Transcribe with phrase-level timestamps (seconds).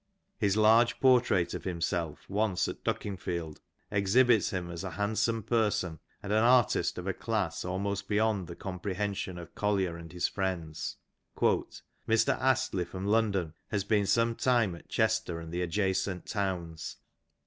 [0.39, 3.59] His large portrait of himself once at Dukinfield
[3.91, 8.55] exhibits him as a handsome person, and an artist of a class almost beyond the
[8.55, 10.95] com prehension of Collier and his friends."
[11.39, 12.29] Mr.
[12.39, 16.97] Astley from London "has been some time at Chester and the adjacent towns.